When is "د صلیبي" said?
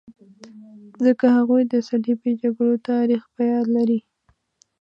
1.67-2.31